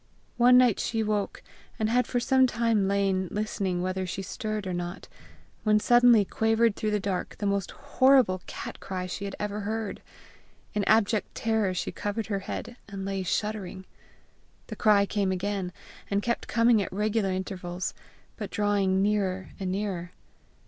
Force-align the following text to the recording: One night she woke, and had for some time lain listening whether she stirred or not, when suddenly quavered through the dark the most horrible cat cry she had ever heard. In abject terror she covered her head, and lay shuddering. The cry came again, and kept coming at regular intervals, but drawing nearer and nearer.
One 0.37 0.57
night 0.57 0.79
she 0.79 1.03
woke, 1.03 1.43
and 1.77 1.87
had 1.87 2.07
for 2.07 2.19
some 2.19 2.47
time 2.47 2.87
lain 2.87 3.27
listening 3.29 3.83
whether 3.83 4.07
she 4.07 4.23
stirred 4.23 4.65
or 4.65 4.73
not, 4.73 5.07
when 5.63 5.79
suddenly 5.79 6.25
quavered 6.25 6.75
through 6.75 6.89
the 6.89 6.99
dark 6.99 7.35
the 7.37 7.45
most 7.45 7.69
horrible 7.69 8.41
cat 8.47 8.79
cry 8.79 9.05
she 9.05 9.25
had 9.25 9.35
ever 9.39 9.59
heard. 9.59 10.01
In 10.73 10.83
abject 10.85 11.35
terror 11.35 11.75
she 11.75 11.91
covered 11.91 12.25
her 12.25 12.39
head, 12.39 12.77
and 12.89 13.05
lay 13.05 13.21
shuddering. 13.21 13.85
The 14.65 14.75
cry 14.75 15.05
came 15.05 15.31
again, 15.31 15.71
and 16.09 16.23
kept 16.23 16.47
coming 16.47 16.81
at 16.81 16.91
regular 16.91 17.29
intervals, 17.29 17.93
but 18.37 18.49
drawing 18.49 19.03
nearer 19.03 19.49
and 19.59 19.71
nearer. 19.71 20.13